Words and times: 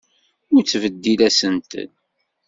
Ur 0.53 0.61
ttbeddil 0.63 1.19
asentel. 1.27 1.91